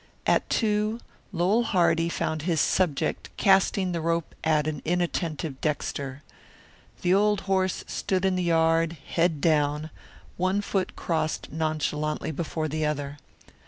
At 0.25 0.49
two 0.49 0.99
Lowell 1.31 1.61
Hardy 1.61 2.09
found 2.09 2.41
his 2.41 2.59
subject 2.59 3.29
casting 3.37 3.91
the 3.91 4.01
rope 4.01 4.33
at 4.43 4.65
an 4.65 4.81
inattentive 4.83 5.61
Dexter. 5.61 6.23
The 7.03 7.13
old 7.13 7.41
horse 7.41 7.83
stood 7.85 8.25
in 8.25 8.35
the 8.35 8.41
yard, 8.41 8.93
head 9.13 9.39
down, 9.41 9.91
one 10.37 10.61
foot 10.61 10.95
crossed 10.95 11.51
nonchalantly 11.51 12.31
before 12.31 12.67
the 12.67 12.83
other. 12.83 13.19